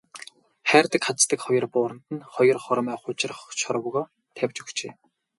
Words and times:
Хайрдаг 0.69 1.01
хаздаг 1.05 1.39
хоёр 1.45 1.65
бууранд 1.73 2.05
нь 2.15 2.25
хоёр 2.33 2.57
хормой 2.65 2.97
хужир 3.03 3.31
шорвогоо 3.61 4.03
тавьж 4.37 4.57
өгчээ. 4.63 4.91